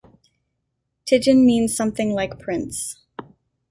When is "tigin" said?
1.05-1.45